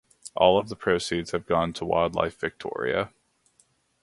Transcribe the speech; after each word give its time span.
All 0.35 0.57
of 0.57 0.67
the 0.67 0.75
proceeds 0.75 1.29
have 1.29 1.45
gone 1.45 1.73
to 1.73 1.85
Wildlife 1.85 2.39
Victoria. 2.39 3.13